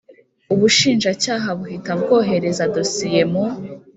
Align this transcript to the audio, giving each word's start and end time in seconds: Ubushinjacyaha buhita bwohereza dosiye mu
Ubushinjacyaha 0.53 1.47
buhita 1.57 1.91
bwohereza 2.01 2.63
dosiye 2.75 3.21
mu 3.31 3.45